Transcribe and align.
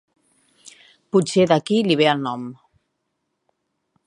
Potser 1.15 1.45
d'aquí 1.53 1.79
li 1.89 1.99
ve 2.01 2.09
el 2.15 2.27
nom. 2.31 2.49